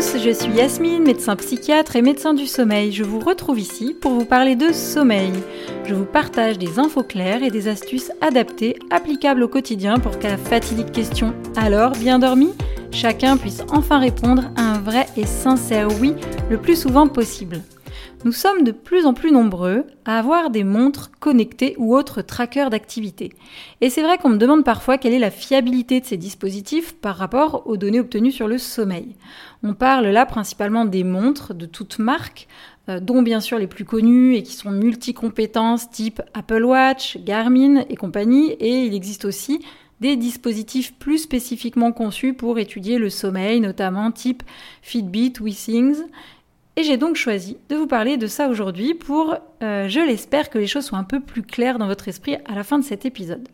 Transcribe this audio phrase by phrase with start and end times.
[0.00, 2.90] je suis Yasmine, médecin psychiatre et médecin du sommeil.
[2.90, 5.32] Je vous retrouve ici pour vous parler de sommeil.
[5.84, 10.30] Je vous partage des infos claires et des astuces adaptées, applicables au quotidien pour qu'à
[10.30, 12.54] la fatidique question Alors, bien dormi
[12.92, 16.14] chacun puisse enfin répondre à un vrai et sincère oui
[16.48, 17.60] le plus souvent possible.
[18.22, 22.68] Nous sommes de plus en plus nombreux à avoir des montres connectées ou autres trackers
[22.68, 23.32] d'activité.
[23.80, 27.16] Et c'est vrai qu'on me demande parfois quelle est la fiabilité de ces dispositifs par
[27.16, 29.16] rapport aux données obtenues sur le sommeil.
[29.62, 32.46] On parle là principalement des montres de toutes marques,
[32.90, 37.84] euh, dont bien sûr les plus connues et qui sont multi-compétences type Apple Watch, Garmin
[37.88, 39.64] et compagnie, et il existe aussi
[40.00, 44.42] des dispositifs plus spécifiquement conçus pour étudier le sommeil, notamment type
[44.82, 46.04] Fitbit, WeThings
[46.80, 50.56] et j'ai donc choisi de vous parler de ça aujourd'hui pour, euh, je l'espère, que
[50.56, 53.04] les choses soient un peu plus claires dans votre esprit à la fin de cet
[53.04, 53.46] épisode.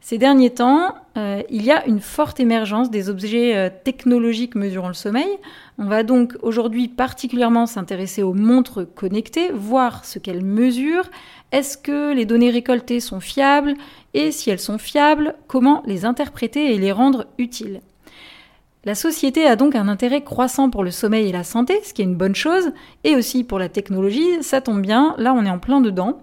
[0.00, 4.88] Ces derniers temps, euh, il y a une forte émergence des objets euh, technologiques mesurant
[4.88, 5.28] le sommeil.
[5.76, 11.10] On va donc aujourd'hui particulièrement s'intéresser aux montres connectées, voir ce qu'elles mesurent,
[11.52, 13.74] est-ce que les données récoltées sont fiables,
[14.14, 17.82] et si elles sont fiables, comment les interpréter et les rendre utiles?
[18.88, 22.00] La société a donc un intérêt croissant pour le sommeil et la santé, ce qui
[22.00, 22.72] est une bonne chose,
[23.04, 26.20] et aussi pour la technologie, ça tombe bien, là on est en plein dedans.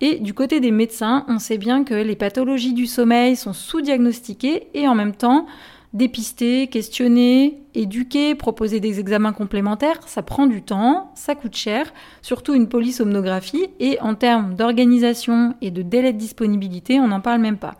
[0.00, 4.68] Et du côté des médecins, on sait bien que les pathologies du sommeil sont sous-diagnostiquées
[4.72, 5.44] et en même temps
[5.92, 12.54] dépistées, questionnées, éduquées, proposer des examens complémentaires, ça prend du temps, ça coûte cher, surtout
[12.54, 17.58] une polysomnographie, et en termes d'organisation et de délai de disponibilité, on n'en parle même
[17.58, 17.74] pas.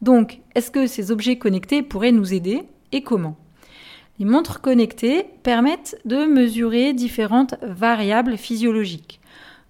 [0.00, 3.36] Donc, est-ce que ces objets connectés pourraient nous aider et comment?
[4.22, 9.20] Les montres connectées permettent de mesurer différentes variables physiologiques,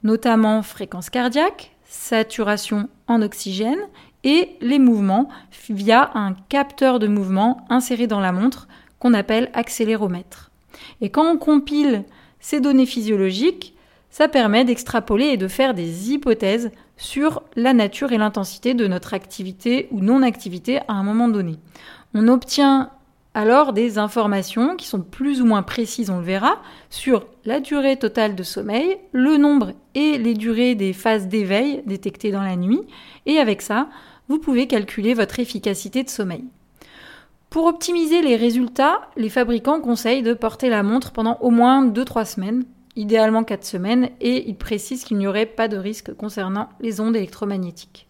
[0.02, 3.80] notamment fréquence cardiaque, saturation en oxygène
[4.24, 5.30] et les mouvements
[5.70, 8.68] via un capteur de mouvement inséré dans la montre
[8.98, 10.50] qu'on appelle accéléromètre.
[11.00, 12.04] Et quand on compile
[12.38, 13.74] ces données physiologiques,
[14.10, 19.14] ça permet d'extrapoler et de faire des hypothèses sur la nature et l'intensité de notre
[19.14, 21.54] activité ou non-activité à un moment donné.
[22.12, 22.90] On obtient
[23.34, 26.60] alors des informations qui sont plus ou moins précises, on le verra,
[26.90, 32.30] sur la durée totale de sommeil, le nombre et les durées des phases d'éveil détectées
[32.30, 32.82] dans la nuit,
[33.24, 33.88] et avec ça,
[34.28, 36.44] vous pouvez calculer votre efficacité de sommeil.
[37.48, 42.24] Pour optimiser les résultats, les fabricants conseillent de porter la montre pendant au moins 2-3
[42.24, 42.64] semaines,
[42.96, 47.16] idéalement 4 semaines, et ils précisent qu'il n'y aurait pas de risque concernant les ondes
[47.16, 48.08] électromagnétiques.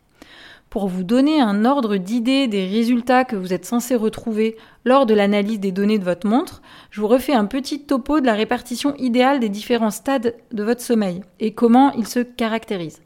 [0.72, 4.56] Pour vous donner un ordre d'idée des résultats que vous êtes censé retrouver
[4.86, 8.24] lors de l'analyse des données de votre montre, je vous refais un petit topo de
[8.24, 13.02] la répartition idéale des différents stades de votre sommeil et comment ils se caractérisent.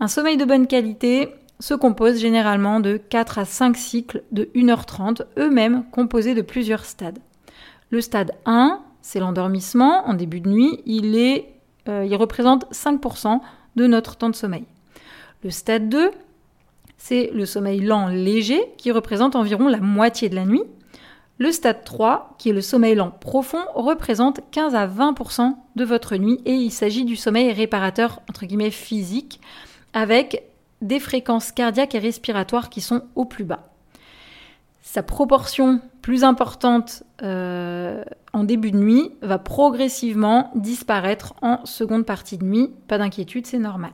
[0.00, 1.28] Un sommeil de bonne qualité
[1.60, 7.18] se compose généralement de 4 à 5 cycles de 1h30, eux-mêmes composés de plusieurs stades.
[7.90, 11.52] Le stade 1, c'est l'endormissement en début de nuit, il, est,
[11.86, 13.40] euh, il représente 5%
[13.76, 14.64] de notre temps de sommeil.
[15.42, 16.10] Le stade 2,
[17.06, 20.62] c'est le sommeil lent léger qui représente environ la moitié de la nuit.
[21.36, 26.16] Le stade 3, qui est le sommeil lent profond, représente 15 à 20% de votre
[26.16, 29.38] nuit et il s'agit du sommeil réparateur entre guillemets physique
[29.92, 30.44] avec
[30.80, 33.68] des fréquences cardiaques et respiratoires qui sont au plus bas.
[34.80, 42.38] Sa proportion plus importante euh, en début de nuit va progressivement disparaître en seconde partie
[42.38, 42.70] de nuit.
[42.88, 43.92] Pas d'inquiétude, c'est normal.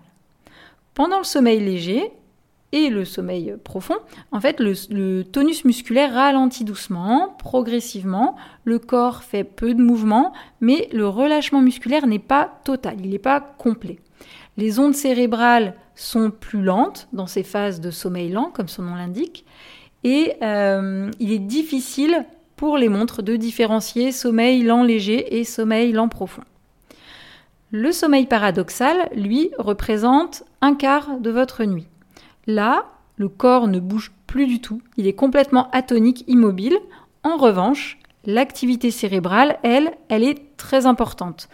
[0.95, 2.13] Pendant le sommeil léger,
[2.73, 3.97] et le sommeil profond,
[4.31, 10.89] en fait, le, tonus musculaire ralentit doucement, progressivement, le corps fait peu de mouvements, mais
[10.93, 13.99] le relâchement musculaire n'est pas total, il n'est pas complet.
[14.57, 18.95] Les ondes cérébrales sont plus lentes dans ces phases de sommeil lent, comme son nom
[18.95, 19.45] l'indique,
[20.05, 22.25] et euh, il est difficile
[22.57, 26.43] pour les montres de différencier sommeil lent léger et sommeil lent profond.
[27.73, 31.87] Le sommeil paradoxal, lui, représente un quart de votre nuit.
[32.47, 36.79] Là, le corps ne bouge plus du tout, il est complètement atonique, immobile.
[37.23, 41.49] En revanche, l'activité cérébrale, elle, elle est très importante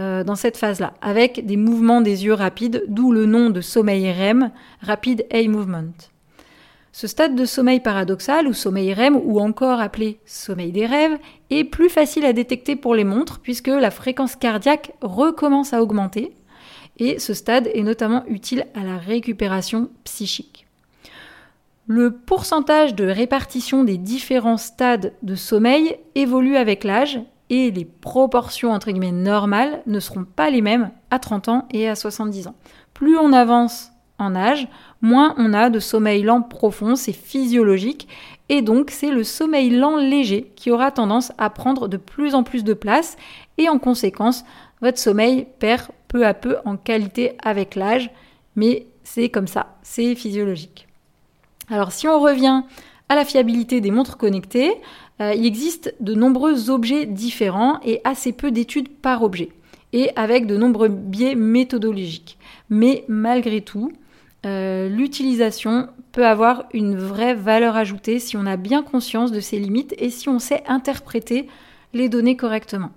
[0.00, 4.10] euh, dans cette phase-là, avec des mouvements des yeux rapides, d'où le nom de sommeil
[4.10, 4.50] REM,
[4.80, 5.92] Rapid Eye Movement.
[6.94, 11.18] Ce stade de sommeil paradoxal ou sommeil REM ou encore appelé sommeil des rêves
[11.48, 16.32] est plus facile à détecter pour les montres puisque la fréquence cardiaque recommence à augmenter
[16.98, 20.66] et ce stade est notamment utile à la récupération psychique.
[21.86, 28.70] Le pourcentage de répartition des différents stades de sommeil évolue avec l'âge et les proportions
[28.70, 32.54] entre guillemets normales ne seront pas les mêmes à 30 ans et à 70 ans.
[32.94, 34.68] Plus on avance en âge,
[35.00, 38.06] moins on a de sommeil lent profond, c'est physiologique
[38.48, 42.44] Et donc c'est le sommeil lent léger qui aura tendance à prendre de plus en
[42.44, 43.16] plus de place
[43.58, 44.44] et en conséquence
[44.80, 48.10] votre sommeil perd peu à peu en qualité avec l'âge,
[48.54, 50.86] mais c'est comme ça, c'est physiologique.
[51.68, 52.62] Alors si on revient
[53.08, 54.72] à la fiabilité des montres connectées,
[55.20, 59.48] euh, il existe de nombreux objets différents et assez peu d'études par objet,
[59.92, 62.38] et avec de nombreux biais méthodologiques.
[62.68, 63.92] Mais malgré tout,
[64.44, 69.58] euh, l'utilisation peut avoir une vraie valeur ajoutée si on a bien conscience de ses
[69.58, 71.48] limites et si on sait interpréter
[71.94, 72.90] les données correctement.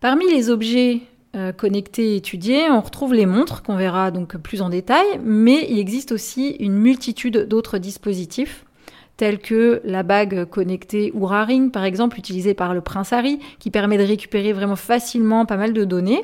[0.00, 1.02] Parmi les objets
[1.34, 5.78] euh, connectés étudiés, on retrouve les montres qu'on verra donc plus en détail, mais il
[5.78, 8.66] existe aussi une multitude d'autres dispositifs
[9.16, 13.70] tels que la bague connectée Oura Ring par exemple utilisée par le prince Harry qui
[13.70, 16.22] permet de récupérer vraiment facilement pas mal de données.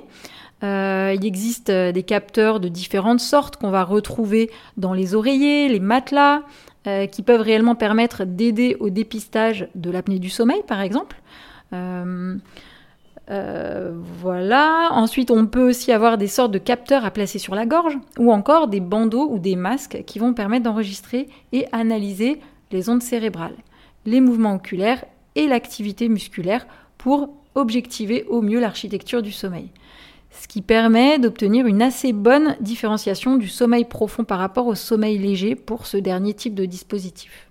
[0.62, 5.68] Euh, il existe euh, des capteurs de différentes sortes qu'on va retrouver dans les oreillers,
[5.68, 6.42] les matelas,
[7.12, 11.20] qui peuvent réellement permettre d'aider au dépistage de l'apnée du sommeil, par exemple.
[11.74, 12.36] Euh,
[13.28, 14.88] voilà.
[14.92, 18.32] Ensuite, on peut aussi avoir des sortes de capteurs à placer sur la gorge ou
[18.32, 22.40] encore des bandeaux ou des masques qui vont permettre d'enregistrer et analyser
[22.70, 23.56] les ondes cérébrales,
[24.06, 25.04] les mouvements oculaires
[25.34, 26.66] et l'activité musculaire
[26.96, 29.70] pour objectiver au mieux l'architecture du sommeil.
[30.30, 35.18] Ce qui permet d'obtenir une assez bonne différenciation du sommeil profond par rapport au sommeil
[35.18, 37.48] léger pour ce dernier type de dispositif.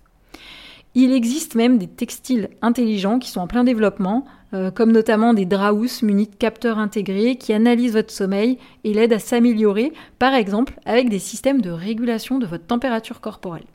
[0.96, 5.46] Il existe même des textiles intelligents qui sont en plein développement, euh, comme notamment des
[5.46, 10.80] draus munis de capteurs intégrés qui analysent votre sommeil et l'aident à s'améliorer, par exemple
[10.86, 13.66] avec des systèmes de régulation de votre température corporelle.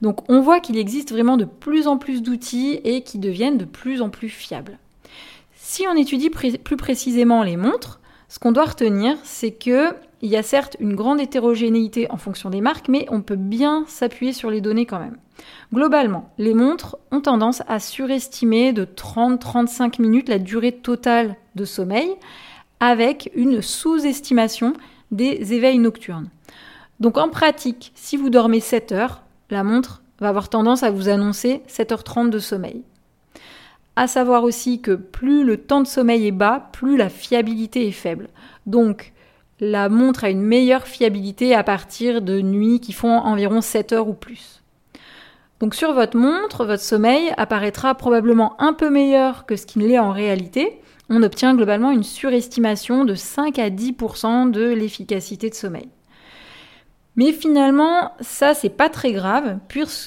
[0.00, 3.64] Donc on voit qu'il existe vraiment de plus en plus d'outils et qui deviennent de
[3.64, 4.78] plus en plus fiables.
[5.54, 10.36] Si on étudie plus précisément les montres, ce qu'on doit retenir, c'est que il y
[10.36, 14.50] a certes une grande hétérogénéité en fonction des marques, mais on peut bien s'appuyer sur
[14.50, 15.16] les données quand même.
[15.72, 22.10] Globalement, les montres ont tendance à surestimer de 30-35 minutes la durée totale de sommeil,
[22.80, 24.74] avec une sous-estimation
[25.10, 26.28] des éveils nocturnes.
[27.00, 31.08] Donc en pratique, si vous dormez 7 heures, la montre va avoir tendance à vous
[31.08, 32.82] annoncer 7h30 de sommeil.
[33.96, 37.92] À savoir aussi que plus le temps de sommeil est bas, plus la fiabilité est
[37.92, 38.28] faible.
[38.66, 39.12] Donc
[39.60, 44.08] la montre a une meilleure fiabilité à partir de nuits qui font environ 7 heures
[44.08, 44.61] ou plus.
[45.62, 50.00] Donc sur votre montre, votre sommeil apparaîtra probablement un peu meilleur que ce qu'il l'est
[50.00, 50.80] en réalité.
[51.08, 55.88] On obtient globalement une surestimation de 5 à 10% de l'efficacité de sommeil.
[57.14, 59.58] Mais finalement, ça c'est pas très grave,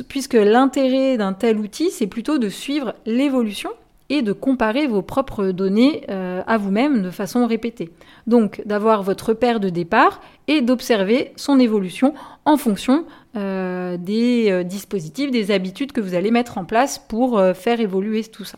[0.10, 3.70] puisque l'intérêt d'un tel outil, c'est plutôt de suivre l'évolution
[4.10, 7.92] et de comparer vos propres données euh, à vous-même de façon répétée.
[8.28, 12.14] Donc d'avoir votre repère de départ et d'observer son évolution
[12.46, 13.06] en fonction
[13.36, 18.24] euh, des euh, dispositifs, des habitudes que vous allez mettre en place pour faire évoluer
[18.24, 18.58] tout ça.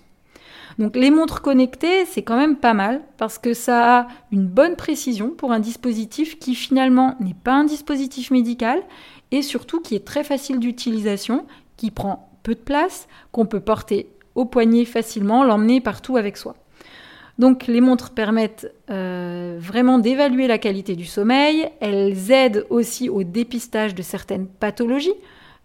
[0.80, 4.76] Donc les montres connectées, c'est quand même pas mal parce que ça a une bonne
[4.76, 8.84] précision pour un dispositif qui finalement n'est pas un dispositif médical
[9.32, 11.46] et surtout qui est très facile d'utilisation,
[11.78, 14.08] qui prend peu de place, qu'on peut porter
[14.38, 16.56] au poignet facilement, l'emmener partout avec soi.
[17.40, 23.24] Donc les montres permettent euh, vraiment d'évaluer la qualité du sommeil, elles aident aussi au
[23.24, 25.14] dépistage de certaines pathologies,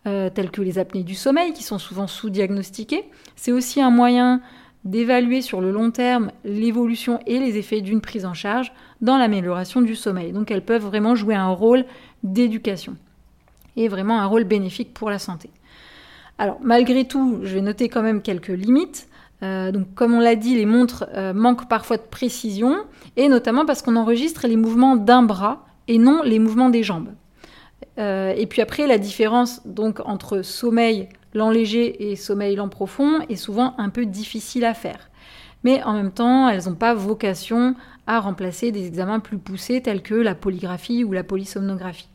[0.07, 3.05] euh, telles que les apnées du sommeil, qui sont souvent sous-diagnostiquées.
[3.37, 4.41] C'est aussi un moyen
[4.85, 9.83] d'évaluer sur le long terme l'évolution et les effets d'une prise en charge dans l'amélioration
[9.83, 10.33] du sommeil.
[10.33, 11.85] Donc elles peuvent vraiment jouer un rôle
[12.23, 12.97] d'éducation
[13.77, 15.51] et vraiment un rôle bénéfique pour la santé.
[16.39, 19.09] Alors malgré tout, je vais noter quand même quelques limites.
[19.43, 22.77] Euh, comme on l'a dit, les montres euh, manquent parfois de précision,
[23.17, 27.09] et notamment parce qu'on enregistre les mouvements d'un bras et non les mouvements des jambes.
[27.99, 33.21] Euh, et puis après, la différence donc entre sommeil lent léger et sommeil lent profond
[33.29, 35.11] est souvent un peu difficile à faire.
[35.65, 37.75] Mais en même temps, elles n'ont pas vocation
[38.07, 42.12] à remplacer des examens plus poussés tels que la polygraphie ou la polysomnographie.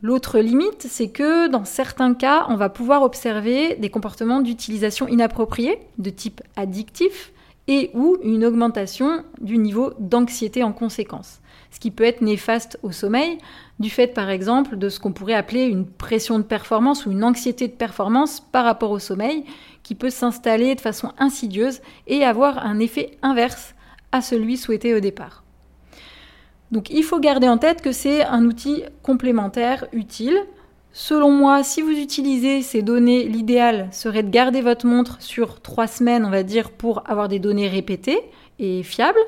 [0.00, 5.80] L'autre limite, c'est que dans certains cas, on va pouvoir observer des comportements d'utilisation inappropriés,
[5.98, 7.32] de type addictif,
[7.66, 11.40] et ou une augmentation du niveau d'anxiété en conséquence.
[11.70, 13.38] Ce qui peut être néfaste au sommeil,
[13.78, 17.24] du fait par exemple de ce qu'on pourrait appeler une pression de performance ou une
[17.24, 19.44] anxiété de performance par rapport au sommeil,
[19.82, 23.74] qui peut s'installer de façon insidieuse et avoir un effet inverse
[24.12, 25.44] à celui souhaité au départ.
[26.70, 30.38] Donc il faut garder en tête que c'est un outil complémentaire utile.
[30.92, 35.86] Selon moi, si vous utilisez ces données, l'idéal serait de garder votre montre sur trois
[35.86, 38.20] semaines, on va dire, pour avoir des données répétées
[38.58, 39.18] et fiables.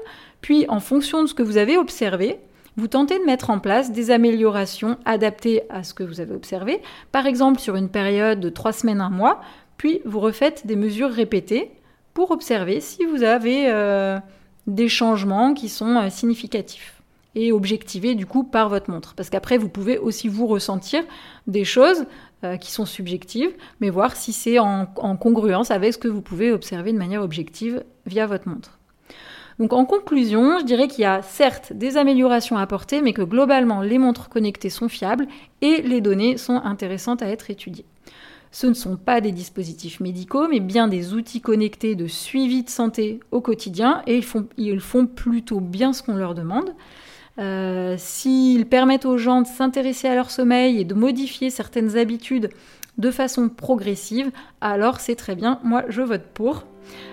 [0.40, 2.38] Puis en fonction de ce que vous avez observé,
[2.76, 6.80] vous tentez de mettre en place des améliorations adaptées à ce que vous avez observé,
[7.12, 9.40] par exemple sur une période de 3 semaines, un mois,
[9.76, 11.70] puis vous refaites des mesures répétées
[12.14, 14.18] pour observer si vous avez euh,
[14.66, 16.99] des changements qui sont euh, significatifs
[17.34, 19.14] et objectivés du coup par votre montre.
[19.14, 21.02] Parce qu'après, vous pouvez aussi vous ressentir
[21.46, 22.06] des choses
[22.44, 26.52] euh, qui sont subjectives, mais voir si c'est en, congruence avec ce que vous pouvez
[26.52, 28.78] observer de manière objective via votre montre.
[29.58, 33.20] Donc en conclusion, je dirais qu'il y a certes des améliorations à apporter, mais que
[33.20, 35.26] globalement les montres connectées sont fiables
[35.60, 37.84] et les données sont intéressantes à être étudiées.
[38.52, 42.70] Ce ne sont pas des dispositifs médicaux, mais bien des outils connectés de suivi de
[42.70, 46.74] santé au quotidien, et ils font, ils font plutôt bien ce qu'on leur demande.
[47.38, 52.50] Euh, s'ils permettent aux gens de s'intéresser à leur sommeil et de modifier certaines habitudes
[52.98, 56.64] de façon progressive, alors c'est très bien, moi je vote pour.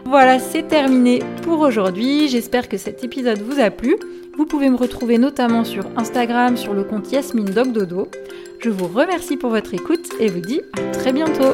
[0.06, 2.28] Voilà, c'est terminé pour aujourd'hui.
[2.28, 3.96] J'espère que cet épisode vous a plu.
[4.38, 8.10] Vous pouvez me retrouver notamment sur Instagram sur le compte Yasmine Dog Dodo.
[8.60, 11.54] Je vous remercie pour votre écoute et vous dis à très bientôt.